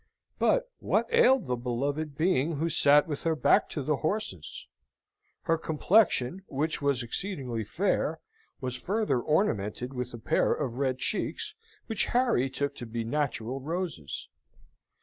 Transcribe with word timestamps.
But 0.39 0.71
what 0.79 1.05
ailed 1.13 1.45
the 1.45 1.55
beloved 1.55 2.17
being 2.17 2.53
who 2.53 2.69
sate 2.69 3.05
with 3.05 3.21
her 3.21 3.35
back 3.35 3.69
to 3.69 3.83
the 3.83 3.97
horses? 3.97 4.67
Her 5.43 5.59
complexion, 5.59 6.41
which 6.47 6.81
was 6.81 7.03
exceedingly 7.03 7.63
fair, 7.63 8.19
was 8.61 8.73
further 8.75 9.19
ornamented 9.21 9.93
with 9.93 10.11
a 10.15 10.17
pair 10.17 10.53
of 10.53 10.73
red 10.79 10.97
cheeks, 10.97 11.53
which 11.85 12.05
Harry 12.17 12.49
took 12.49 12.73
to 12.77 12.87
be 12.87 13.03
natural 13.03 13.59
roses. 13.61 14.27